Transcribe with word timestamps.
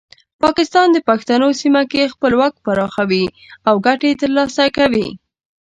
پاکستان 0.43 0.87
د 0.93 0.97
پښتنو 1.09 1.47
سیمه 1.61 1.83
کې 1.91 2.11
خپل 2.13 2.31
واک 2.39 2.53
پراخوي 2.65 3.25
او 3.67 3.75
ګټې 3.87 4.11
ترلاسه 4.21 4.63
کوي. 4.77 5.07